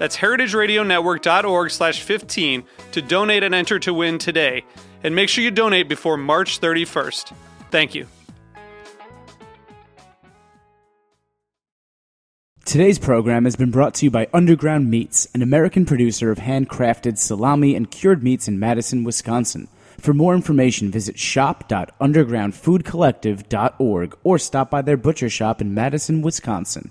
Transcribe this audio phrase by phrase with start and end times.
[0.00, 4.64] That's heritageradionetwork.org slash 15 to donate and enter to win today.
[5.04, 7.34] And make sure you donate before March 31st.
[7.70, 8.06] Thank you.
[12.64, 17.18] Today's program has been brought to you by Underground Meats, an American producer of handcrafted
[17.18, 19.68] salami and cured meats in Madison, Wisconsin.
[19.98, 26.90] For more information, visit shop.undergroundfoodcollective.org or stop by their butcher shop in Madison, Wisconsin.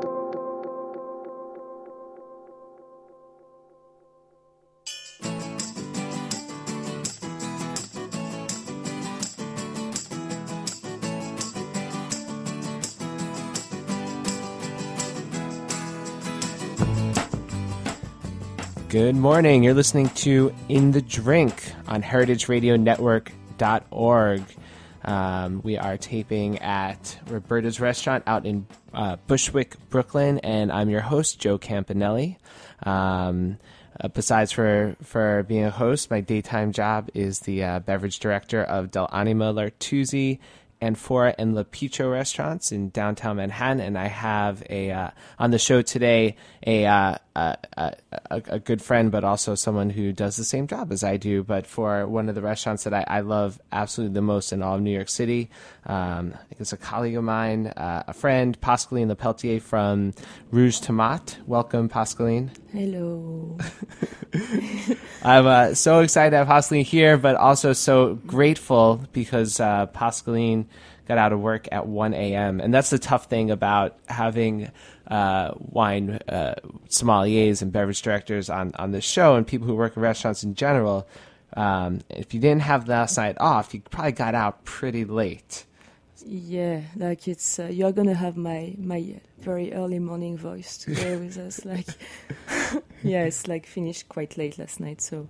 [18.91, 19.63] Good morning.
[19.63, 24.43] You're listening to In the Drink on heritageradionetwork.org.
[25.05, 30.99] Um, we are taping at Roberta's Restaurant out in uh, Bushwick, Brooklyn, and I'm your
[30.99, 32.35] host, Joe Campanale.
[32.83, 33.59] Um,
[33.97, 38.61] uh, besides for, for being a host, my daytime job is the uh, beverage director
[38.61, 40.39] of dell'anima L'Artusi
[40.81, 45.81] Anfora and L'Apicio restaurants in downtown Manhattan, and I have a uh, on the show
[45.81, 46.35] today
[46.65, 47.93] a, uh, a, a,
[48.29, 51.65] a good friend, but also someone who does the same job as I do, but
[51.65, 54.81] for one of the restaurants that I, I love absolutely the most in all of
[54.81, 55.49] New York City.
[55.85, 60.13] Um, I think it's a colleague of mine, uh, a friend, Pascaline Lepeltier from
[60.51, 61.37] Rouge Tomate.
[61.47, 62.49] Welcome, Pascaline.
[62.71, 63.57] Hello.
[65.23, 70.65] I'm uh, so excited to have Pascaline here, but also so grateful because uh, Pascaline
[71.07, 72.59] got out of work at 1 a.m.
[72.61, 74.71] And that's the tough thing about having
[75.11, 76.55] uh, wine uh,
[76.87, 80.55] sommeliers and beverage directors on, on this show and people who work in restaurants in
[80.55, 81.05] general.
[81.53, 85.65] Um, if you didn't have last night off, you probably got out pretty late.
[86.25, 91.37] Yeah, like it's uh, you're gonna have my my very early morning voice today with
[91.37, 91.65] us.
[91.65, 91.87] Like,
[93.03, 95.27] yeah, it's like finished quite late last night, so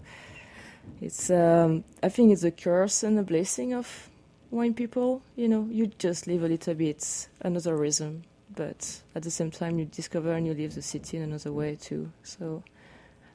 [1.01, 4.09] it's um, I think it's a curse and a blessing of
[4.51, 5.21] wine people.
[5.35, 8.23] You know, you just live a little bit another rhythm,
[8.55, 11.75] but at the same time you discover and you live the city in another way
[11.75, 12.11] too.
[12.23, 12.63] So.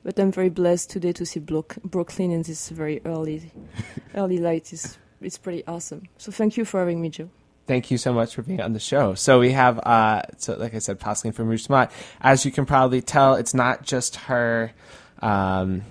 [0.04, 3.50] But I'm very blessed today to see Brooklyn in this very early,
[4.14, 4.72] early light.
[4.72, 6.04] is it's pretty awesome.
[6.16, 7.28] So thank you for having me, Joe
[7.66, 9.14] thank you so much for being on the show.
[9.14, 11.66] So we have, uh, so like I said, Pascaline from Rouge.
[12.20, 14.72] As you can probably tell, it's not just her
[15.20, 15.82] um,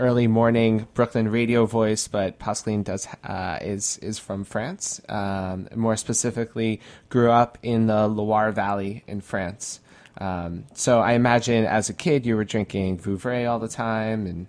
[0.00, 5.00] early morning Brooklyn radio voice, but Pascaline does uh, is is from France.
[5.08, 9.80] Um, more specifically, grew up in the Loire Valley in France.
[10.18, 14.46] Um, so I imagine as a kid you were drinking Vouvray all the time and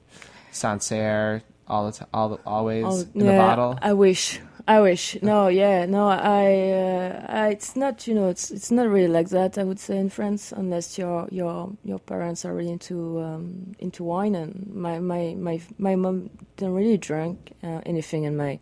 [0.52, 3.80] Sancerre all the time, all always oh, in yeah, the bottle.
[3.82, 4.40] I wish.
[4.68, 5.22] I wish.
[5.22, 6.08] No, yeah, no.
[6.08, 8.08] I, uh, I, it's not.
[8.08, 9.60] You know, it's it's not really like that.
[9.60, 14.04] I would say in France, unless your your your parents are really into um, into
[14.04, 14.34] wine.
[14.34, 18.58] And my my my my mom didn't really drink uh, anything, and my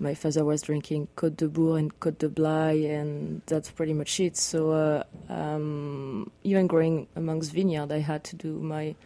[0.00, 4.18] my father was drinking Côte de Bourg and Côte de Blaye, and that's pretty much
[4.18, 4.36] it.
[4.36, 8.96] So uh, um, even growing amongst vineyard, I had to do my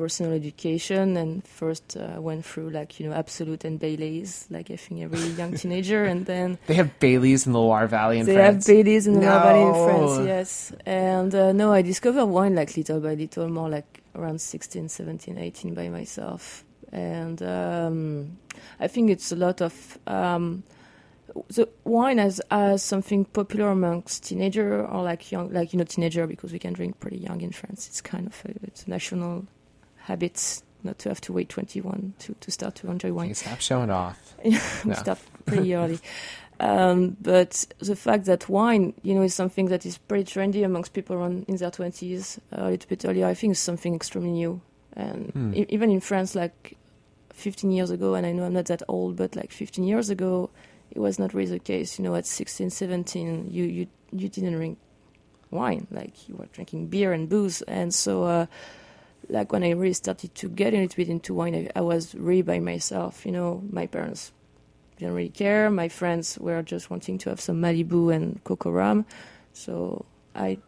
[0.00, 4.76] personal education and first uh, went through like you know Absolut and Baileys like I
[4.76, 8.34] think every young teenager and then they have Baileys in the Loire Valley in they
[8.34, 8.64] France.
[8.64, 9.26] They have Baileys in the no.
[9.26, 13.48] Loire Valley in France yes and uh, no I discovered wine like little by little
[13.50, 18.38] more like around 16 17 18 by myself and um,
[18.80, 20.62] I think it's a lot of um,
[21.48, 26.26] the wine as as something popular amongst teenager or like young like you know teenager
[26.26, 29.46] because we can drink pretty young in France it's kind of a, it's a national
[30.04, 33.34] habits not to have to wait 21 to, to start to enjoy wine.
[33.34, 34.34] stop showing off.
[34.44, 34.50] we
[34.86, 34.94] no.
[34.94, 35.98] start pretty early.
[36.58, 40.92] Um, but the fact that wine, you know, is something that is pretty trendy amongst
[40.92, 44.30] people around in their twenties, uh, a little bit earlier, I think is something extremely
[44.32, 44.60] new.
[44.94, 45.54] And Hmm.
[45.54, 46.76] e- even in France, like
[47.32, 50.50] 15 years ago, and I know I'm not that old, but like 15 years ago,
[50.90, 51.98] it was not really the case.
[51.98, 54.78] You know, at 16, 17, you you you didn't drink
[55.50, 58.24] wine, like you were drinking beer and booze, and so.
[58.24, 58.46] Uh,
[59.28, 62.14] like when I really started to get a little bit into wine, I, I was
[62.14, 63.24] really by myself.
[63.24, 64.32] You know, my parents
[64.98, 65.70] didn't really care.
[65.70, 69.06] My friends were just wanting to have some Malibu and Coco Rum.
[69.52, 70.58] So I,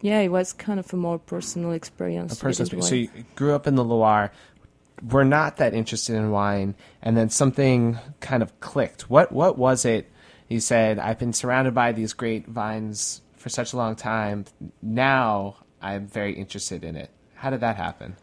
[0.00, 2.34] yeah, it was kind of a more personal experience.
[2.34, 2.82] A personal.
[2.82, 4.32] So you grew up in the Loire,
[5.08, 9.10] were not that interested in wine, and then something kind of clicked.
[9.10, 10.10] What what was it?
[10.48, 14.46] You said, "I've been surrounded by these great vines for such a long time.
[14.82, 18.16] Now I'm very interested in it." How did that happen?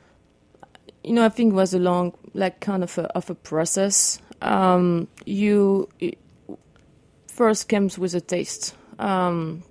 [1.07, 4.19] you know, I think it was a long, like, kind of a of a process.
[4.41, 5.87] Um, you
[7.27, 8.75] first comes with a taste.
[8.99, 9.63] Um,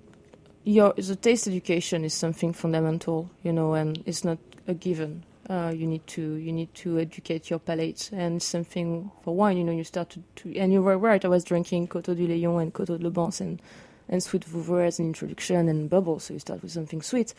[0.63, 5.23] your the taste education is something fundamental, you know, and it's not a given.
[5.47, 9.57] Uh, you need to you need to educate your palate, and something for wine.
[9.57, 11.23] You know, you start to, to and you were right.
[11.23, 13.61] I was drinking Coteaux du Layon and Coteaux de l'Aubance and
[14.09, 16.19] and sweet Vouvray as an introduction and bubble.
[16.19, 17.35] So you start with something sweet.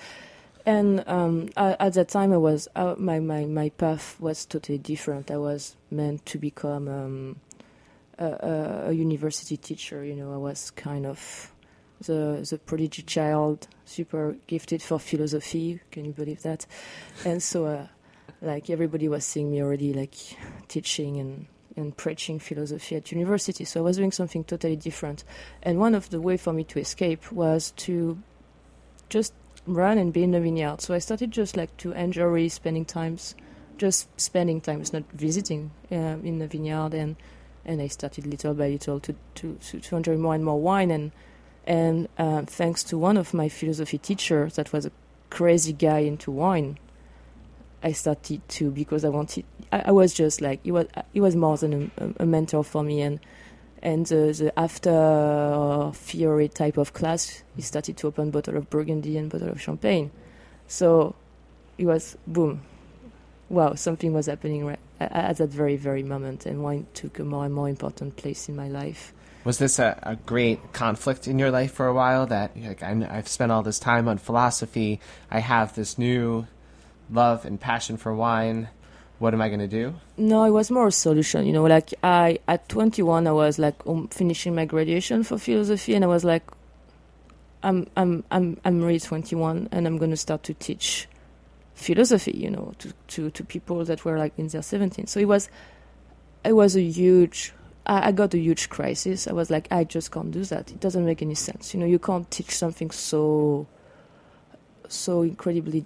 [0.68, 4.76] And um, at, at that time, I was uh, my, my my path was totally
[4.76, 5.30] different.
[5.30, 7.36] I was meant to become um,
[8.18, 10.04] a, a, university teacher.
[10.04, 11.54] You know, I was kind of
[12.02, 15.80] the the prodigy child, super gifted for philosophy.
[15.90, 16.66] Can you believe that?
[17.24, 17.86] And so, uh,
[18.42, 20.16] like everybody was seeing me already, like
[20.68, 23.64] teaching and and preaching philosophy at university.
[23.64, 25.24] So I was doing something totally different.
[25.62, 28.22] And one of the way for me to escape was to
[29.08, 29.32] just
[29.68, 30.80] run and be in the vineyard.
[30.80, 33.34] So I started just like to enjoy spending times,
[33.76, 36.94] just spending times, not visiting um, in the vineyard.
[36.94, 37.16] And
[37.64, 40.90] and I started little by little to to to, enjoy more and more wine.
[40.90, 41.12] And
[41.66, 44.92] and uh, thanks to one of my philosophy teachers, that was a
[45.30, 46.78] crazy guy into wine.
[47.82, 49.44] I started to because I wanted.
[49.70, 50.86] I, I was just like it was.
[51.14, 53.20] It was more than a, a mentor for me, and
[53.82, 58.70] and the, the after uh, theory type of class, he started to open bottle of
[58.70, 60.10] Burgundy and bottle of champagne.
[60.66, 61.14] So
[61.76, 62.62] it was boom,
[63.48, 67.24] wow, something was happening right at, at that very very moment, and wine took a
[67.24, 69.12] more and more important place in my life.
[69.44, 72.26] Was this a, a great conflict in your life for a while?
[72.26, 75.00] That like I've spent all this time on philosophy.
[75.30, 76.46] I have this new
[77.10, 78.68] love and passion for wine.
[79.18, 79.94] What am I going to do?
[80.16, 81.44] No, it was more a solution.
[81.44, 85.94] You know, like I at 21, I was like um, finishing my graduation for philosophy,
[85.94, 86.44] and I was like,
[87.62, 91.08] I'm I'm I'm I'm really 21, and I'm going to start to teach
[91.74, 92.32] philosophy.
[92.32, 95.08] You know, to to to people that were like in their 17.
[95.08, 95.48] So it was
[96.44, 97.52] it was a huge.
[97.86, 99.26] I, I got a huge crisis.
[99.26, 100.70] I was like, I just can't do that.
[100.70, 101.74] It doesn't make any sense.
[101.74, 103.66] You know, you can't teach something so
[104.86, 105.84] so incredibly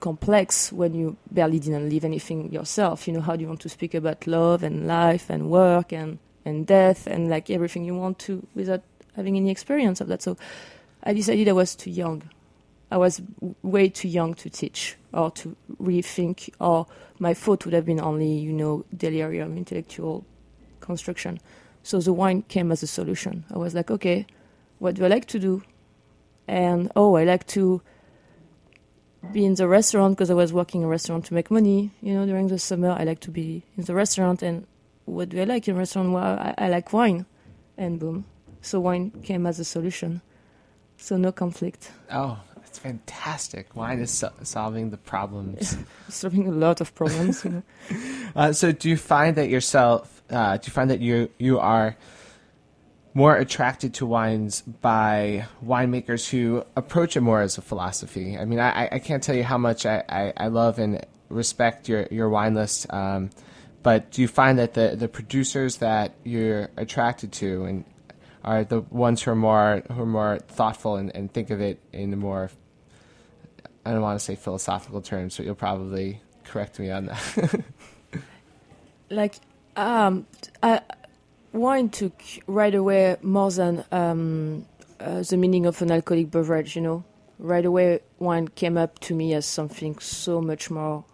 [0.00, 3.06] complex when you barely didn't live anything yourself.
[3.06, 6.18] You know, how do you want to speak about love and life and work and,
[6.44, 8.82] and death and like everything you want to without
[9.14, 10.22] having any experience of that?
[10.22, 10.36] So
[11.02, 12.22] I decided I was too young.
[12.90, 13.20] I was
[13.62, 16.86] way too young to teach or to rethink, or
[17.18, 20.24] my thought would have been only, you know, delirium, intellectual
[20.80, 21.40] construction.
[21.82, 23.44] So the wine came as a solution.
[23.52, 24.26] I was like, okay,
[24.78, 25.62] what do I like to do?
[26.46, 27.82] And oh, I like to
[29.32, 31.90] be in the restaurant because I was working in a restaurant to make money.
[32.00, 34.42] You know, during the summer, I like to be in the restaurant.
[34.42, 34.66] And
[35.04, 36.12] what do I like in a restaurant?
[36.12, 37.26] Well, I, I like wine.
[37.76, 38.24] And boom.
[38.62, 40.22] So wine came as a solution.
[40.96, 41.90] So no conflict.
[42.10, 43.76] Oh, that's fantastic!
[43.76, 45.76] Wine is so- solving the problems.
[46.08, 47.44] Solving a lot of problems.
[47.44, 47.62] you know.
[48.34, 50.22] Uh, so, do you find that yourself?
[50.28, 51.96] Uh, do you find that you you are
[53.16, 58.36] more attracted to wines by winemakers who approach it more as a philosophy?
[58.36, 61.88] I mean, I, I can't tell you how much I, I, I love and respect
[61.88, 62.92] your your wine list.
[62.92, 63.30] Um,
[63.82, 67.84] but do you find that the, the producers that you're attracted to and
[68.44, 71.80] are the ones who are more who are more thoughtful and, and think of it
[71.94, 72.50] in a more
[73.86, 77.64] I don't want to say philosophical terms, but you'll probably correct me on that.
[79.10, 79.36] like
[79.74, 80.26] um,
[80.62, 80.82] I,
[81.52, 84.66] wine took right away more than um,
[85.00, 86.76] uh, the meaning of an alcoholic beverage.
[86.76, 87.04] You know,
[87.38, 91.04] right away wine came up to me as something so much more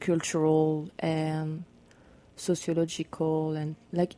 [0.00, 1.64] cultural and
[2.36, 4.14] sociological and like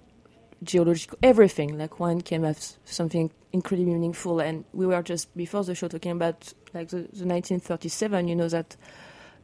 [0.62, 1.78] geological everything.
[1.78, 6.12] Like wine came as something incredibly meaningful, and we were just before the show talking
[6.12, 8.28] about like the, the 1937.
[8.28, 8.76] You know that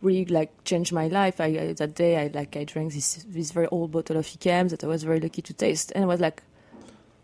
[0.05, 1.41] really like changed my life.
[1.41, 4.69] I, I that day I like I drank this this very old bottle of Yquem
[4.71, 6.43] that I was very lucky to taste, and I was like,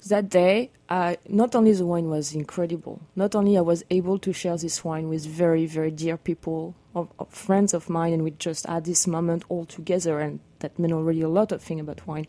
[0.09, 4.33] that day, I, not only the wine was incredible, not only I was able to
[4.33, 8.33] share this wine with very, very dear people, of, of friends of mine, and we
[8.33, 12.07] just had this moment all together, and that meant already a lot of things about
[12.07, 12.27] wine.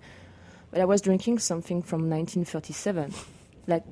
[0.69, 3.13] But I was drinking something from 1937,
[3.67, 3.83] like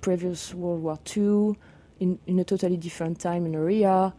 [0.00, 1.56] previous World War II,
[2.00, 4.12] in, in a totally different time and area,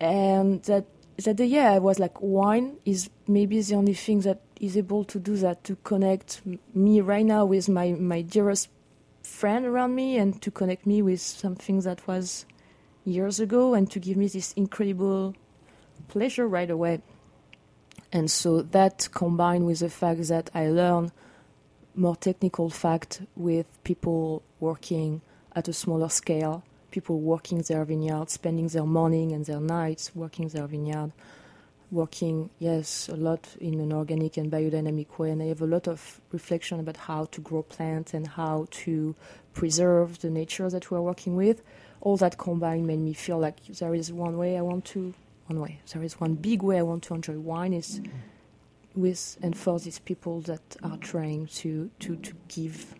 [0.00, 0.86] and that
[1.18, 5.04] that the yeah, I was like wine is maybe the only thing that is able
[5.04, 6.42] to do that to connect
[6.74, 8.68] me right now with my my dearest
[9.22, 12.46] friend around me and to connect me with something that was
[13.04, 15.34] years ago and to give me this incredible
[16.08, 17.00] pleasure right away.
[18.12, 21.12] And so that combined with the fact that I learn
[21.94, 25.20] more technical fact with people working
[25.54, 26.64] at a smaller scale,
[26.94, 31.10] people working their vineyard, spending their morning and their nights working their vineyard,
[31.90, 35.30] working, yes, a lot in an organic and biodynamic way.
[35.32, 39.16] And I have a lot of reflection about how to grow plants and how to
[39.54, 41.62] preserve the nature that we're working with.
[42.00, 45.14] All that combined made me feel like there is one way I want to,
[45.46, 48.08] one way, there is one big way I want to enjoy wine is mm.
[48.94, 52.94] with and for these people that are trying to, to, to give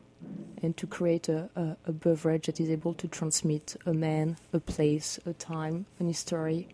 [0.64, 4.58] and to create a, a, a beverage that is able to transmit a man, a
[4.58, 6.68] place, a time, an history,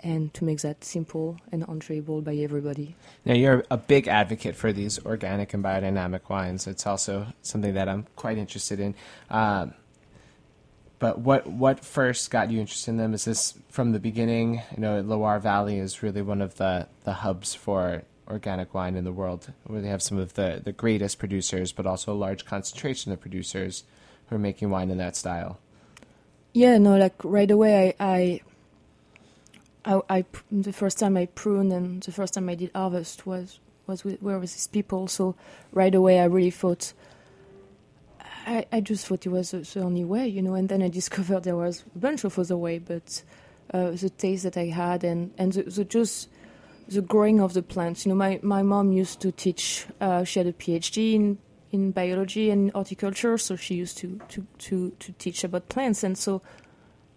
[0.00, 2.94] and to make that simple and enjoyable by everybody.
[3.24, 6.66] Now, you're a big advocate for these organic and biodynamic wines.
[6.66, 8.94] It's also something that I'm quite interested in.
[9.30, 9.74] Um,
[11.00, 13.14] but what what first got you interested in them?
[13.14, 14.62] Is this from the beginning?
[14.74, 19.04] You know, Loire Valley is really one of the, the hubs for organic wine in
[19.04, 22.44] the world, where they have some of the, the greatest producers, but also a large
[22.44, 23.84] concentration of producers
[24.28, 25.58] who are making wine in that style.
[26.52, 28.40] Yeah, no, like right away, I,
[29.84, 33.26] I, I, I the first time I pruned and the first time I did harvest
[33.26, 35.08] was was with, where was these people.
[35.08, 35.34] So
[35.72, 36.92] right away, I really thought.
[38.46, 41.44] I, I just thought it was the, only way, you know, and then I discovered
[41.44, 43.22] there was a bunch of other way, but
[43.74, 46.28] uh, the taste that I had and and the, the just
[46.88, 48.04] the growing of the plants.
[48.04, 49.86] You know, my, my mom used to teach.
[50.00, 51.38] Uh, she had a PhD in
[51.70, 56.02] in biology and horticulture, so she used to, to, to, to teach about plants.
[56.02, 56.42] And so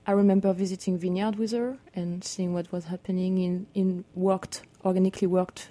[0.05, 5.27] I remember visiting vineyard with her and seeing what was happening in, in worked, organically
[5.27, 5.69] worked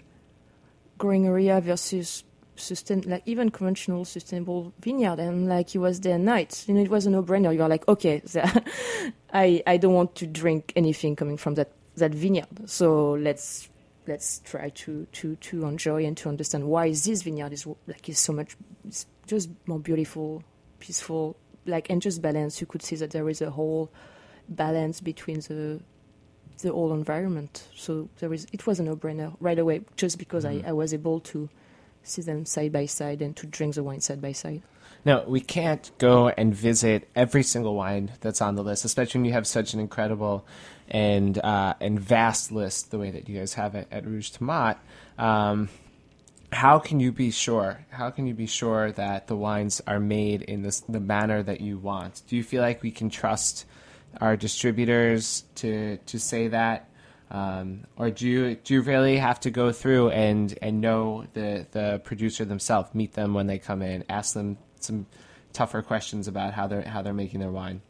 [0.99, 2.25] growing area versus
[2.57, 5.19] sustain, like even conventional sustainable vineyard.
[5.19, 6.65] And like it was and night.
[6.67, 7.55] You know, it was a no-brainer.
[7.55, 8.23] You are like, okay,
[9.33, 12.49] I, I don't want to drink anything coming from that, that vineyard.
[12.67, 13.69] So let's
[14.11, 18.19] let's try to, to, to enjoy and to understand why this vineyard is like is
[18.19, 20.43] so much it's just more beautiful,
[20.81, 21.37] peaceful,
[21.67, 22.61] like and just balance.
[22.61, 23.91] You could see that there is a whole
[24.49, 25.81] balance between the
[26.63, 27.69] the whole environment.
[27.75, 30.67] So there is it was a no brainer right away just because mm-hmm.
[30.67, 31.49] I, I was able to
[32.03, 34.63] see them side by side and to drink the wine side by side.
[35.05, 39.25] Now, we can't go and visit every single wine that's on the list, especially when
[39.27, 40.45] you have such an incredible
[40.91, 44.79] and uh, and vast list the way that you guys have it at Rouge Tomate.
[45.19, 45.69] Um,
[46.53, 47.85] how can you be sure?
[47.91, 51.61] How can you be sure that the wines are made in this, the manner that
[51.61, 52.23] you want?
[52.27, 53.67] Do you feel like we can trust
[54.21, 56.89] our distributors to to say that,
[57.31, 61.67] um, or do you do you really have to go through and and know the
[61.71, 65.07] the producer themselves, meet them when they come in, ask them some
[65.53, 67.81] tougher questions about how they're how they're making their wine?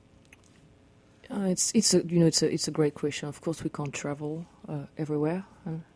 [1.33, 3.29] Uh, it's it's a you know it's a it's a great question.
[3.29, 5.45] Of course, we can't travel uh, everywhere.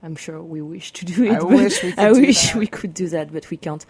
[0.03, 1.33] I'm sure we wish to do it.
[1.33, 1.99] I wish we could.
[1.99, 2.57] I wish that.
[2.57, 3.85] we could do that, but we can't.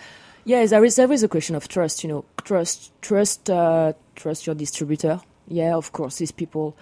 [0.45, 2.03] Yeah, there is always a question of trust.
[2.03, 5.21] You know, trust trust uh, trust your distributor.
[5.47, 6.77] Yeah, of course, these people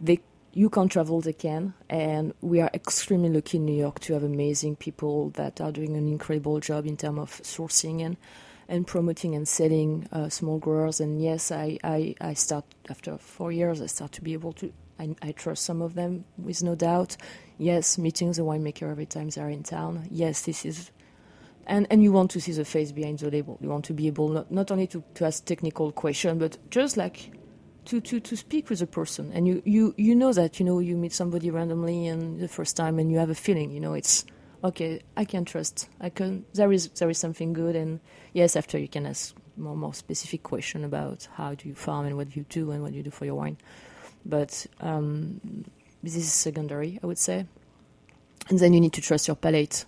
[0.00, 0.20] they
[0.52, 4.24] you can't travel, they can, and we are extremely lucky in New York to have
[4.24, 8.16] amazing people that are doing an incredible job in terms of sourcing and
[8.68, 11.00] and promoting and selling uh, small growers.
[11.00, 13.80] And yes, I, I, I start after four years.
[13.80, 14.72] I start to be able to.
[15.00, 17.16] I, I trust some of them with no doubt.
[17.56, 20.08] Yes, meeting the winemaker every time they're in town.
[20.10, 20.90] Yes, this is.
[21.66, 23.58] And, and you want to see the face behind the label.
[23.60, 26.96] You want to be able not, not only to, to ask technical question, but just
[26.96, 27.30] like
[27.86, 29.30] to, to, to speak with a person.
[29.32, 32.76] And you, you, you know that, you know, you meet somebody randomly and the first
[32.76, 34.24] time and you have a feeling, you know, it's
[34.62, 35.88] okay, I can trust.
[36.00, 36.44] I can.
[36.54, 38.00] There is there is something good, and
[38.32, 42.16] yes, after you can ask more more specific question about how do you farm and
[42.16, 43.56] what you do and what you do for your wine.
[44.24, 45.40] But um,
[46.02, 47.46] this is secondary, I would say.
[48.48, 49.84] And then you need to trust your palate.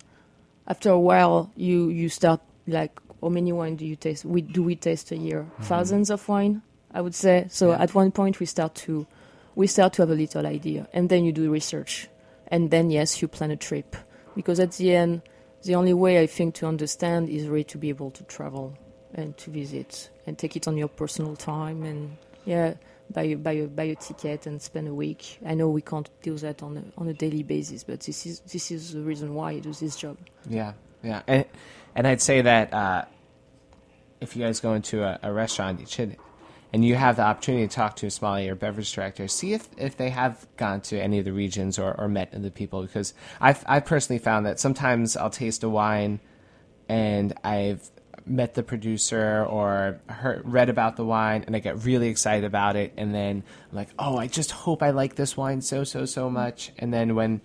[0.67, 4.25] After a while, you you start like how many wine do you taste?
[4.25, 5.43] We do we taste a year?
[5.43, 5.63] Mm-hmm.
[5.63, 6.61] Thousands of wine,
[6.93, 7.47] I would say.
[7.49, 7.81] So yeah.
[7.81, 9.07] at one point we start to
[9.55, 12.07] we start to have a little idea, and then you do research,
[12.47, 13.95] and then yes, you plan a trip
[14.35, 15.21] because at the end,
[15.63, 18.77] the only way I think to understand is really to be able to travel
[19.13, 22.75] and to visit and take it on your personal time and yeah
[23.11, 25.39] buy a, buy a, buy a ticket and spend a week.
[25.45, 28.39] I know we can't do that on a, on a daily basis, but this is
[28.41, 30.17] this is the reason why I do this job.
[30.49, 30.73] Yeah,
[31.03, 31.45] yeah, and
[31.95, 33.05] and I'd say that uh,
[34.19, 36.17] if you guys go into a, a, restaurant, you should,
[36.73, 39.67] and you have the opportunity to talk to a sommelier or beverage director, see if,
[39.77, 42.81] if they have gone to any of the regions or, or met the people.
[42.81, 46.19] Because I've I personally found that sometimes I'll taste a wine,
[46.87, 47.89] and I've
[48.25, 52.75] met the producer or heard, read about the wine and I get really excited about
[52.75, 56.05] it and then I'm like, "Oh, I just hope I like this wine so so
[56.05, 57.41] so much." And then when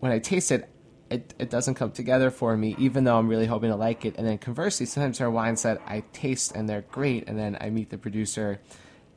[0.00, 0.68] when I taste it,
[1.10, 4.16] it, it doesn't come together for me, even though I'm really hoping to like it.
[4.16, 7.56] And then conversely, sometimes there are wines that I taste and they're great, and then
[7.60, 8.60] I meet the producer,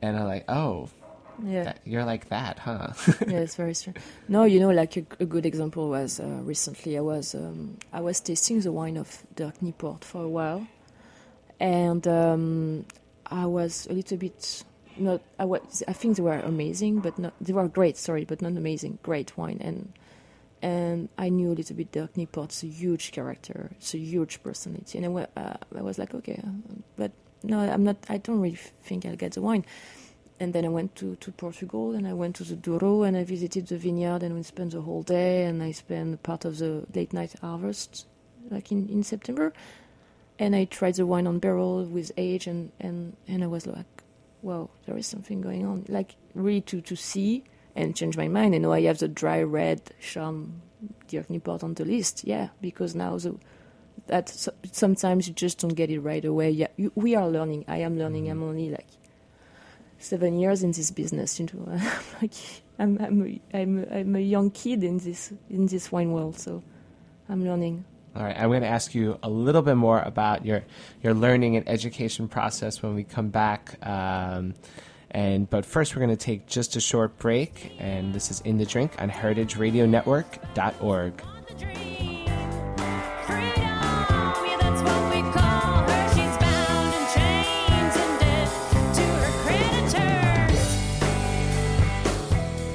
[0.00, 0.88] and I'm like, oh,
[1.44, 2.92] yeah, that, you're like that, huh?
[3.26, 3.98] yeah, it's very strange.
[4.28, 8.00] No, you know, like a, a good example was uh, recently I was um, I
[8.00, 10.66] was tasting the wine of Dirk Niepoort for a while,
[11.58, 12.84] and um,
[13.26, 14.64] I was a little bit
[14.96, 15.22] not.
[15.38, 15.82] I was.
[15.88, 17.34] I think they were amazing, but not.
[17.40, 17.96] They were great.
[17.96, 18.98] Sorry, but not amazing.
[19.02, 19.92] Great wine and
[20.62, 24.98] and I knew a little bit Dirk Niepoort's a huge character, it's a huge personality,
[24.98, 26.40] and I, uh, I was like, okay,
[26.96, 27.10] but
[27.42, 27.96] no, I'm not.
[28.08, 29.64] I don't really think I'll get the wine.
[30.40, 33.22] And then I went to, to Portugal, and I went to the Douro, and I
[33.22, 36.84] visited the vineyard, and we spent the whole day, and I spent part of the
[36.94, 38.06] late night harvest,
[38.50, 39.52] like in, in September,
[40.38, 44.02] and I tried the wine on barrel with age, and, and, and I was like,
[44.42, 48.54] wow, there is something going on, like really to to see and change my mind.
[48.54, 50.62] And now I have the dry red Charme
[51.08, 52.24] Dirk Niepoort on the list.
[52.24, 53.36] Yeah, because now the
[54.06, 56.50] that so, sometimes you just don't get it right away.
[56.50, 57.64] Yeah, you, we are learning.
[57.68, 58.28] I am learning.
[58.30, 58.88] I'm only like
[59.98, 61.38] seven years in this business.
[61.38, 61.80] You know,
[62.22, 62.34] like
[62.78, 66.38] I'm I'm a, I'm a, I'm a young kid in this in this wine world.
[66.38, 66.62] So
[67.28, 67.84] I'm learning.
[68.14, 70.64] All right, I'm going to ask you a little bit more about your
[71.02, 73.78] your learning and education process when we come back.
[73.86, 74.54] Um,
[75.12, 78.56] and but first, we're going to take just a short break, and this is in
[78.56, 81.22] the drink on HeritageRadioNetwork.org.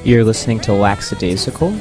[0.06, 1.76] You're listening to Lackadaisical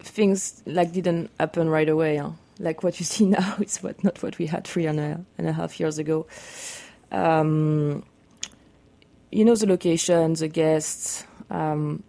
[0.00, 2.16] things like didn't happen right away.
[2.16, 2.32] Huh?
[2.58, 5.46] Like what you see now is what not what we had three and a, and
[5.48, 6.26] a half years ago.
[7.12, 8.02] Um,
[9.30, 11.24] you know the location, the guests.
[11.50, 12.02] Um,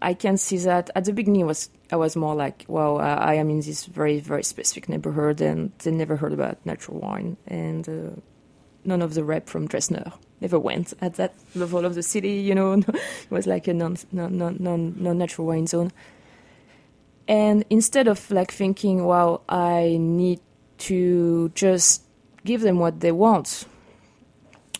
[0.00, 1.46] I can see that at the beginning.
[1.46, 5.40] Was I was more like, well, uh, I am in this very very specific neighborhood,
[5.40, 8.20] and they never heard about natural wine, and uh,
[8.84, 12.34] none of the rep from Dressner never went at that level of the city.
[12.40, 14.56] You know, it was like a non non non
[14.98, 15.92] non, natural wine zone.
[17.28, 20.40] And instead of like thinking, well, I need
[20.78, 22.02] to just
[22.44, 23.66] give them what they want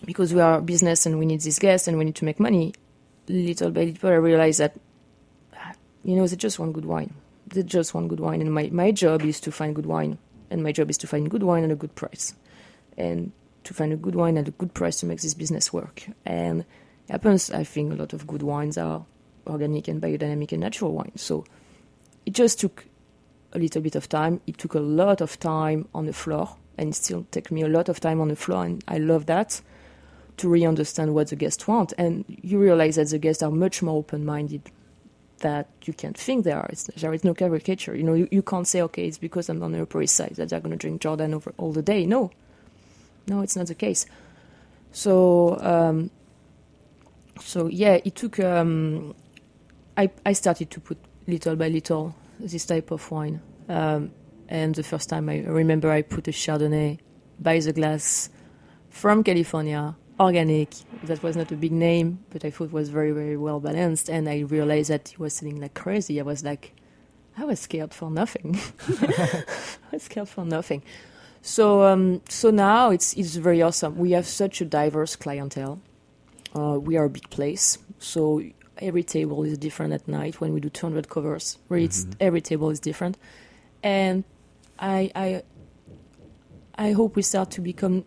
[0.05, 2.40] because we are a business and we need these guests and we need to make
[2.40, 2.73] money,
[3.29, 4.75] little by little I realized that,
[6.05, 7.15] you know, they just want good wine.
[7.47, 8.41] They just want good wine.
[8.41, 10.19] And my, my job is to find good wine.
[10.51, 12.35] And my job is to find good wine at a good price.
[12.97, 13.33] And
[13.65, 16.07] to find a good wine at a good price to make this business work.
[16.25, 19.05] And it happens, I think, a lot of good wines are
[19.47, 21.13] organic and biodynamic and natural wine.
[21.17, 21.45] So
[22.27, 22.87] it just took
[23.53, 24.41] a little bit of time.
[24.47, 27.69] It took a lot of time on the floor, and it still takes me a
[27.69, 29.61] lot of time on the floor, and I love that
[30.37, 31.93] to really understand what the guests want.
[31.99, 34.71] And you realize that the guests are much more open minded
[35.40, 36.66] that you can think they are.
[36.70, 37.94] It's, there is no caricature.
[37.94, 40.35] You know, you, you can't say, okay, it's because I'm on the Upper East Side
[40.37, 42.07] that they're going to drink Jordan over all the day.
[42.07, 42.31] No,
[43.26, 44.07] no, it's not the case.
[44.92, 46.11] So, um,
[47.40, 48.40] so yeah, it took.
[48.40, 49.14] Um,
[49.96, 54.11] I I started to put little by little this type of wine, um,
[54.48, 56.98] and the first time I remember I put a Chardonnay
[57.38, 58.31] by the glass
[58.88, 60.74] from California organic.
[61.04, 64.09] That was not a big name, but I thought it was very, very well balanced.
[64.09, 66.20] And I realized that he was selling like crazy.
[66.20, 66.74] I was like,
[67.37, 68.61] I was scared for nothing.
[68.88, 69.44] I
[69.92, 70.83] was scared for nothing.
[71.42, 73.96] So, um, so now it's it's very awesome.
[73.96, 75.80] We have such a diverse clientele.
[76.54, 78.42] Uh, we are a big place, so
[78.76, 80.40] every table is different at night.
[80.40, 82.11] When we do 200 covers, really, mm-hmm.
[82.20, 83.16] every table is different.
[83.83, 84.24] And
[84.78, 85.42] I, I,
[86.76, 88.04] I hope we start to become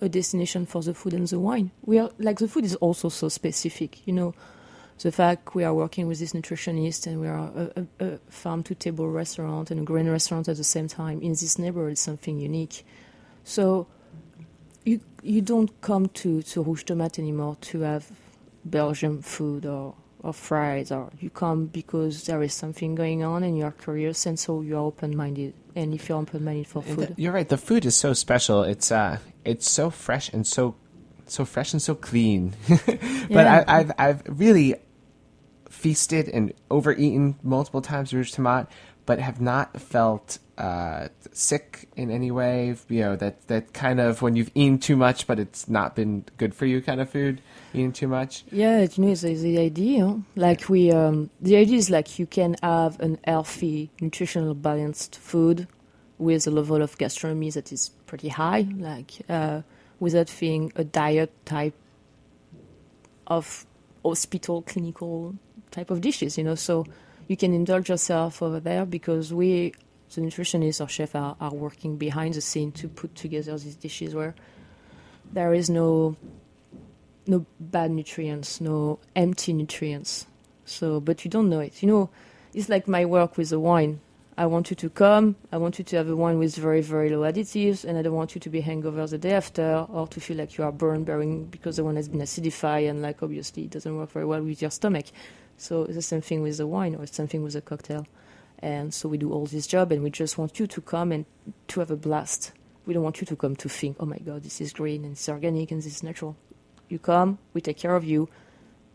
[0.00, 1.70] a destination for the food and the wine.
[1.84, 4.34] We are like the food is also so specific, you know.
[5.00, 8.64] The fact we are working with this nutritionist and we are a, a, a farm
[8.64, 12.00] to table restaurant and a grain restaurant at the same time in this neighborhood is
[12.00, 12.84] something unique.
[13.44, 13.86] So
[14.84, 18.10] you you don't come to, to Rouge Tomate anymore to have
[18.64, 23.56] Belgian food or, or fries or you come because there is something going on and
[23.56, 27.14] you are curious and so you are open minded and if you're minded for food.
[27.16, 27.48] you're right.
[27.48, 28.62] The food is so special.
[28.64, 30.74] It's uh, it's so fresh and so
[31.26, 32.54] so fresh and so clean.
[32.68, 33.64] but yeah.
[33.66, 34.74] I, have I've really
[35.70, 38.66] feasted and overeaten multiple times Rouge Tomate,
[39.06, 42.74] but have not felt uh, sick in any way.
[42.88, 46.24] You know that that kind of when you've eaten too much, but it's not been
[46.38, 47.40] good for you, kind of food.
[47.74, 48.44] Eating too much.
[48.50, 50.20] Yeah, you know, it's the idea.
[50.36, 55.68] Like we, um, the idea is like you can have an healthy, nutritional, balanced food
[56.16, 59.62] with a level of gastronomy that is pretty high, like uh,
[60.00, 61.74] without being a diet type
[63.26, 63.66] of
[64.02, 65.34] hospital clinical
[65.70, 66.38] type of dishes.
[66.38, 66.86] You know, so
[67.28, 69.74] you can indulge yourself over there because we
[70.14, 74.14] the nutritionists or chef are, are working behind the scene to put together these dishes
[74.14, 74.34] where
[75.32, 76.16] there is no
[77.28, 80.26] no bad nutrients, no empty nutrients.
[80.64, 81.82] So, but you don't know it.
[81.82, 82.10] You know,
[82.54, 84.00] it's like my work with the wine.
[84.36, 85.34] I want you to come.
[85.50, 88.14] I want you to have a wine with very, very low additives, and I don't
[88.14, 91.04] want you to be hangover the day after or to feel like you are burn
[91.04, 94.42] bearing because the wine has been acidified and, like, obviously it doesn't work very well
[94.42, 95.06] with your stomach.
[95.56, 98.06] So it's the same thing with the wine or the same thing with the cocktail.
[98.60, 101.24] And so we do all this job, and we just want you to come and
[101.68, 102.52] to have a blast.
[102.86, 105.12] We don't want you to come to think, oh my God, this is green and
[105.12, 106.36] it's organic and this is natural.
[106.88, 108.28] You come, we take care of you,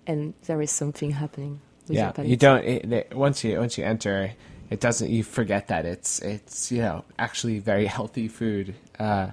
[0.07, 1.61] and there is something happening.
[1.87, 2.63] yeah, you don't.
[2.63, 4.31] It, it, once you once you enter,
[4.69, 5.09] it doesn't.
[5.09, 8.75] You forget that it's it's you know actually very healthy food.
[8.97, 9.31] Uh,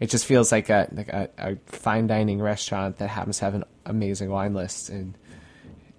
[0.00, 3.54] it just feels like a like a, a, fine dining restaurant that happens to have
[3.54, 5.16] an amazing wine list and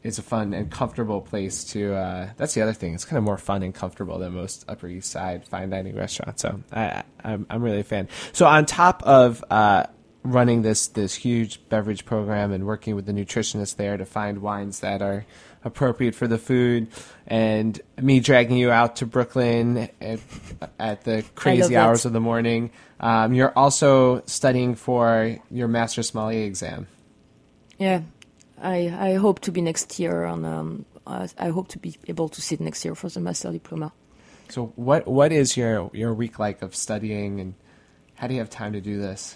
[0.04, 1.96] it's a fun and comfortable place to.
[1.96, 2.94] Uh, that's the other thing.
[2.94, 6.42] It's kind of more fun and comfortable than most Upper East Side fine dining restaurants.
[6.42, 8.10] So I, I'm I'm really a fan.
[8.34, 9.86] So on top of uh,
[10.24, 14.80] running this this huge beverage program and working with the nutritionist there to find wines
[14.80, 15.26] that are
[15.66, 16.88] appropriate for the food,
[17.28, 20.20] and me dragging you out to Brooklyn at,
[20.80, 22.72] at the crazy hours of the morning.
[23.00, 26.88] Um, you're also studying for your master sommelier exam.
[27.78, 28.02] Yeah,
[28.62, 30.46] I, I hope to be next year on.
[30.46, 33.92] Um, I hope to be able to sit next year for the master diploma.
[34.50, 37.56] So what what is your your week like of studying, and
[38.16, 39.36] how do you have time to do this?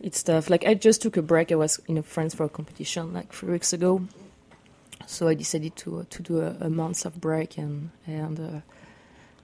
[0.00, 0.50] It's tough.
[0.50, 1.50] Like I just took a break.
[1.50, 4.06] I was in France for a competition like three weeks ago,
[5.06, 8.60] so I decided to uh, to do a, a month of break and and uh,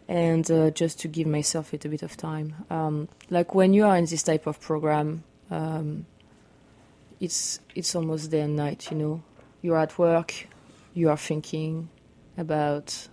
[0.09, 2.55] and uh, just to give myself it a bit of time.
[2.69, 6.07] Um, like when you are in this type of program, um,
[7.19, 8.91] it's it's almost day and night.
[8.91, 9.23] You know,
[9.63, 10.49] you're at work,
[10.93, 11.89] you are thinking
[12.37, 13.09] about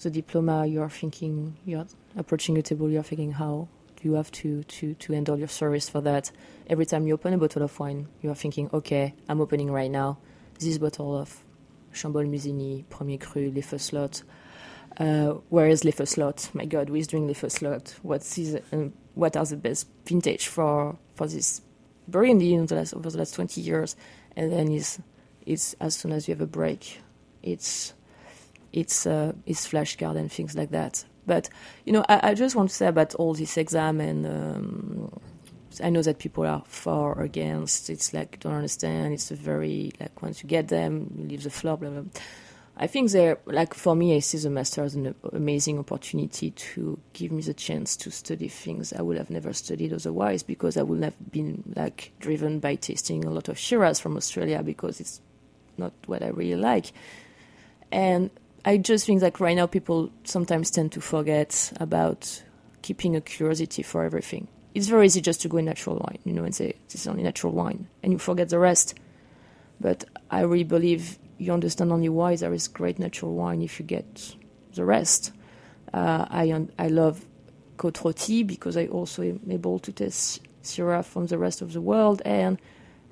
[0.00, 0.66] the diploma.
[0.66, 2.88] You are thinking you're approaching a table.
[2.88, 3.68] You're thinking how
[4.02, 6.30] you have to to to handle your service for that.
[6.68, 9.90] Every time you open a bottle of wine, you are thinking, okay, I'm opening right
[9.90, 10.18] now
[10.58, 11.44] this bottle of
[11.92, 14.22] Chambolle Musigny Premier Cru Les Feusselottes.
[14.98, 16.54] Uh, where is Les Feusselottes?
[16.54, 17.94] My God, who is doing Les Feusselottes?
[18.02, 21.62] What is uh, what are the best vintage for for this
[22.10, 23.96] Burgundy in the last, over the last 20 years,
[24.36, 24.98] and then it's,
[25.46, 27.00] it's as soon as you have a break,
[27.42, 27.94] it's
[28.72, 31.04] it's uh, it's flashcard and things like that.
[31.30, 31.48] But
[31.84, 35.20] you know, I, I, just want to say about all this exam, and um,
[35.80, 37.88] I know that people are for or against.
[37.88, 39.14] It's like don't understand.
[39.14, 41.76] It's a very like once you get them, you leave the floor.
[41.76, 42.02] Blah blah.
[42.76, 46.98] I think they're like for me, I see the master as an amazing opportunity to
[47.12, 50.82] give me the chance to study things I would have never studied otherwise because I
[50.82, 55.20] would have been like driven by tasting a lot of Shiraz from Australia because it's
[55.78, 56.86] not what I really like.
[57.92, 58.30] And
[58.64, 62.42] I just think that right now people sometimes tend to forget about
[62.82, 64.48] keeping a curiosity for everything.
[64.74, 67.06] It's very easy just to go in natural wine, you know, and say this is
[67.06, 68.94] only natural wine, and you forget the rest.
[69.80, 73.86] But I really believe you understand only why there is great natural wine if you
[73.86, 74.36] get
[74.74, 75.32] the rest.
[75.92, 77.24] Uh, I I love
[77.78, 81.80] Côte Rôtie because I also am able to taste Syrah from the rest of the
[81.80, 82.58] world, and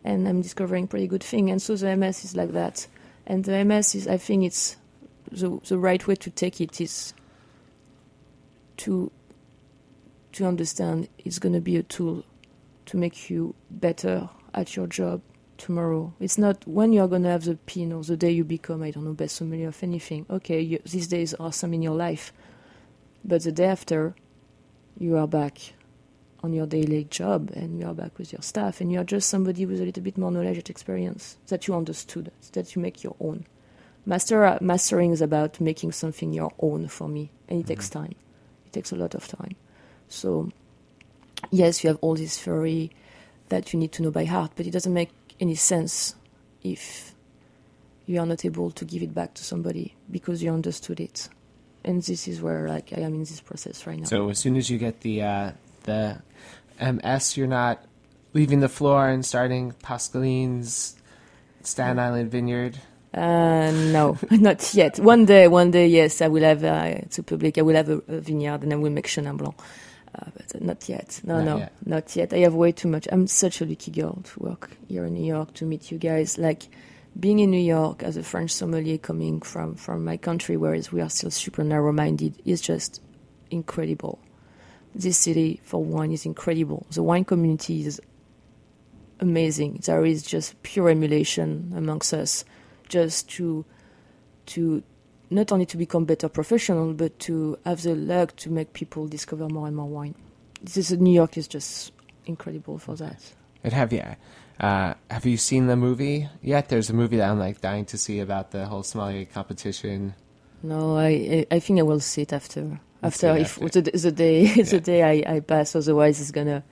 [0.04, 1.50] and I'm discovering pretty good thing.
[1.50, 2.86] And so the MS is like that,
[3.26, 4.76] and the MS is I think it's
[5.30, 7.14] the the right way to take it is
[8.78, 9.10] to
[10.32, 12.24] to understand it's going to be a tool
[12.86, 15.20] to make you better at your job
[15.58, 16.14] tomorrow.
[16.20, 18.90] It's not when you're going to have the pin or the day you become, I
[18.90, 20.24] don't know, best sommelier of anything.
[20.30, 22.32] Okay, you, these days are some in your life.
[23.24, 24.14] But the day after,
[24.98, 25.58] you are back
[26.42, 29.28] on your daily job and you are back with your staff and you are just
[29.28, 33.02] somebody with a little bit more knowledge and experience that you understood, that you make
[33.02, 33.44] your own.
[34.06, 37.68] Master, mastering is about making something your own for me, and it mm-hmm.
[37.68, 38.14] takes time.
[38.66, 39.56] It takes a lot of time.
[40.08, 40.50] So,
[41.50, 42.90] yes, you have all this theory
[43.48, 46.14] that you need to know by heart, but it doesn't make any sense
[46.62, 47.14] if
[48.06, 51.28] you are not able to give it back to somebody because you understood it.
[51.84, 54.04] And this is where like I am in this process right now.
[54.04, 55.52] So as soon as you get the uh,
[55.84, 56.22] the
[56.80, 57.84] MS, you're not
[58.32, 60.96] leaving the floor and starting Pascaline's
[61.62, 62.78] Staten Island Vineyard.
[63.14, 64.98] Uh, no, not yet.
[64.98, 67.58] One day, one day, yes, I will have uh, to public.
[67.58, 69.54] I will have a, a vineyard and I will make Chenin Blanc.
[70.14, 71.20] Uh, but not yet.
[71.22, 71.72] No, not no, yet.
[71.84, 72.32] not yet.
[72.32, 73.06] I have way too much.
[73.12, 76.38] I'm such a lucky girl to work here in New York to meet you guys.
[76.38, 76.68] Like
[77.18, 81.00] being in New York as a French sommelier coming from from my country, whereas we
[81.00, 83.02] are still super narrow-minded, is just
[83.50, 84.18] incredible.
[84.94, 86.86] This city for wine is incredible.
[86.90, 88.00] The wine community is
[89.20, 89.80] amazing.
[89.84, 92.44] There is just pure emulation amongst us,
[92.88, 93.64] just to
[94.46, 94.82] to
[95.30, 99.48] not only to become better professional, but to have the luck to make people discover
[99.48, 100.14] more and more wine.
[100.62, 101.92] This is, New York is just
[102.24, 103.32] incredible for that.
[103.62, 104.02] And have you
[104.60, 106.68] uh, have you seen the movie yet?
[106.68, 110.14] There's a movie that I'm like dying to see about the whole sommelier competition.
[110.62, 112.80] No, I I think I will see it after.
[113.00, 113.80] After, if after.
[113.80, 114.62] The, the day yeah.
[114.64, 116.64] the day I, I pass, otherwise it's gonna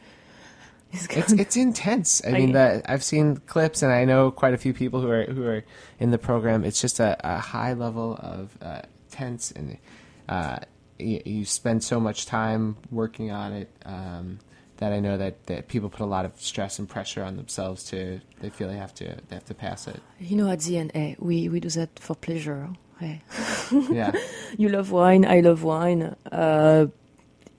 [1.11, 2.23] it's it's intense.
[2.25, 5.11] I, I mean, that I've seen clips, and I know quite a few people who
[5.11, 5.65] are who are
[5.99, 6.65] in the program.
[6.65, 9.79] It's just a, a high level of uh, tense, and
[10.29, 10.59] uh,
[10.99, 14.39] you, you, spend so much time working on it um,
[14.79, 17.85] that I know that, that people put a lot of stress and pressure on themselves
[17.85, 18.21] to.
[18.41, 20.01] They feel they have to they have to pass it.
[20.21, 22.69] You know, at the end, eh, we we do that for pleasure.
[23.01, 23.19] Eh?
[23.91, 24.13] yeah,
[24.57, 25.25] you love wine.
[25.25, 26.17] I love wine.
[26.31, 26.87] Uh,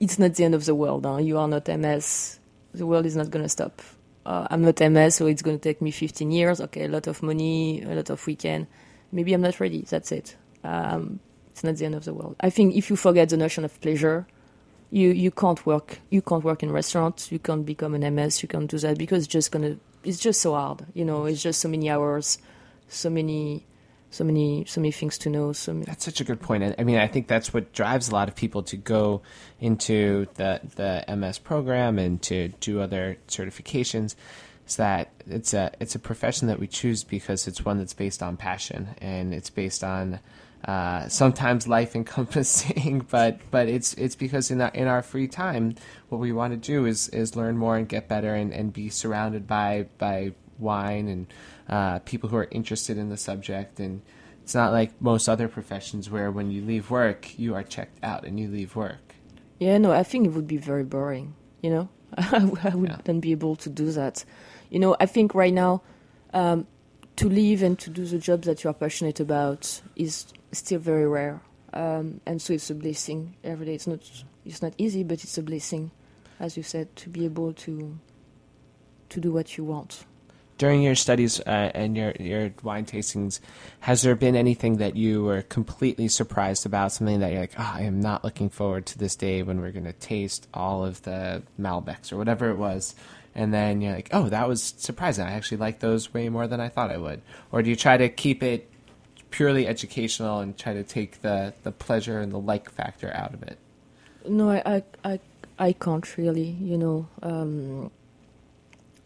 [0.00, 1.06] it's not the end of the world.
[1.06, 1.18] Huh?
[1.18, 2.37] You are not MS
[2.72, 3.82] the world is not going to stop.
[4.26, 6.60] Uh, I'm not MS, so it's going to take me 15 years.
[6.60, 8.66] Okay, a lot of money, a lot of weekend.
[9.10, 9.82] Maybe I'm not ready.
[9.82, 10.36] That's it.
[10.64, 12.36] Um, it's not the end of the world.
[12.40, 14.26] I think if you forget the notion of pleasure,
[14.90, 15.98] you you can't work.
[16.10, 17.32] You can't work in restaurants.
[17.32, 18.42] You can't become an MS.
[18.42, 19.76] You can't do that because it's just gonna.
[20.04, 20.86] It's just so hard.
[20.94, 22.38] You know, it's just so many hours,
[22.88, 23.66] so many
[24.10, 25.84] so many so many things to know so many...
[25.84, 28.34] that's such a good point i mean i think that's what drives a lot of
[28.34, 29.20] people to go
[29.60, 34.14] into the the ms program and to do other certifications
[34.66, 38.22] is that it's a it's a profession that we choose because it's one that's based
[38.22, 40.20] on passion and it's based on
[40.64, 45.74] uh, sometimes life encompassing, but but it's it's because in our, in our free time,
[46.08, 48.88] what we want to do is is learn more and get better and, and be
[48.88, 51.26] surrounded by by wine and
[51.68, 53.78] uh, people who are interested in the subject.
[53.80, 54.02] And
[54.42, 58.24] it's not like most other professions where when you leave work, you are checked out
[58.24, 59.14] and you leave work.
[59.58, 61.34] Yeah, no, I think it would be very boring.
[61.62, 63.12] You know, I wouldn't yeah.
[63.14, 64.24] be able to do that.
[64.70, 65.82] You know, I think right now
[66.32, 66.66] um,
[67.16, 71.06] to live and to do the job that you are passionate about is still very
[71.06, 71.42] rare.
[71.72, 73.74] Um, and so it's a blessing every day.
[73.74, 74.00] It's not
[74.44, 75.90] it's not easy, but it's a blessing,
[76.40, 77.98] as you said, to be able to
[79.10, 80.06] to do what you want
[80.58, 83.40] during your studies uh, and your your wine tastings,
[83.80, 86.92] has there been anything that you were completely surprised about?
[86.92, 89.70] Something that you're like, oh, I am not looking forward to this day when we're
[89.70, 92.94] going to taste all of the Malbecs or whatever it was,
[93.34, 95.24] and then you're like, oh, that was surprising.
[95.24, 97.22] I actually like those way more than I thought I would.
[97.52, 98.70] Or do you try to keep it
[99.30, 103.42] purely educational and try to take the the pleasure and the like factor out of
[103.44, 103.58] it?
[104.28, 105.20] No, I I I,
[105.58, 106.56] I can't really.
[106.60, 107.08] You know.
[107.22, 107.90] Um,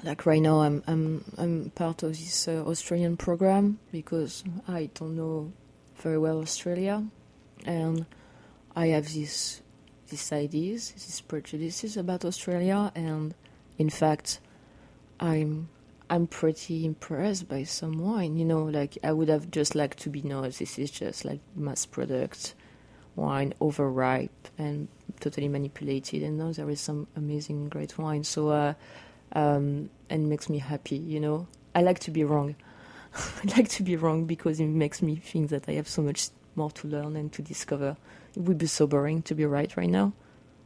[0.03, 5.17] like right now I'm I'm I'm part of this uh, Australian program because I don't
[5.17, 5.53] know
[5.97, 7.05] very well Australia,
[7.65, 8.07] and
[8.75, 9.63] I have these
[10.09, 13.35] these ideas, these prejudices about Australia, and
[13.79, 14.41] in fact,
[15.21, 15.69] I'm
[16.11, 18.37] I'm pretty impressed by some wine.
[18.37, 21.41] You know, like I would have just liked to be no, this is just like
[21.55, 22.55] mass product
[23.15, 24.89] wine, overripe and
[25.21, 26.23] totally manipulated.
[26.23, 28.25] And now there is some amazing, great wine.
[28.25, 28.75] So, uh,
[29.35, 30.97] um, and makes me happy.
[30.97, 32.55] You know, I like to be wrong.
[33.15, 36.29] I like to be wrong because it makes me think that I have so much
[36.55, 37.97] more to learn and to discover.
[38.37, 40.13] It would be so boring to be right right now.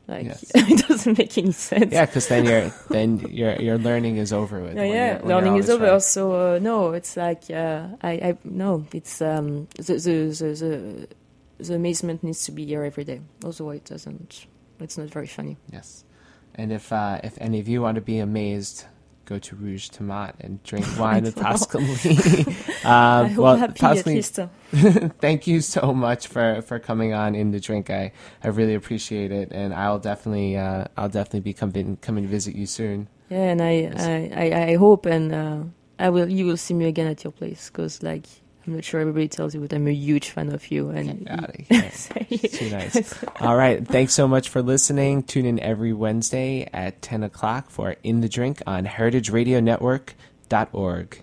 [0.09, 0.51] Like Yes.
[0.55, 1.93] it doesn't make any sense.
[1.93, 4.75] Yeah, because then your then your your learning is over with.
[4.77, 5.19] Yeah, when yeah.
[5.19, 5.93] when learning is over.
[5.93, 6.03] right.
[6.03, 11.09] So uh, no, it's like uh, I, I no, it's um the the, the the
[11.59, 13.21] the amazement needs to be here every day.
[13.45, 14.47] Otherwise, it doesn't.
[14.79, 15.57] It's not very funny.
[15.73, 16.05] Yes.
[16.57, 18.87] And if uh, if any of you want to be amazed,
[19.27, 21.37] go to Rouge Tomate and drink wine with.
[21.37, 22.57] Pascaline.
[22.85, 24.39] I hope well, Pascal at Lee, least.
[24.39, 24.49] uh,
[25.21, 27.91] thank you so much for, for coming on in the drink.
[27.91, 32.31] I, I really appreciate it, and I'll definitely uh, I'll definitely be coming coming to
[32.31, 33.09] visit you soon.
[33.29, 35.63] Yeah, and I I, I, I hope and uh,
[35.99, 36.29] I will.
[36.29, 38.27] You will see me again at your place because like
[38.67, 40.91] I'm not sure everybody tells you, but I'm a huge fan of you.
[40.91, 41.93] And Get outta here.
[42.49, 43.15] Too nice.
[43.41, 43.87] All right.
[43.87, 45.23] Thanks so much for listening.
[45.23, 51.23] Tune in every Wednesday at 10 o'clock for In the Drink on heritageradionetwork.org.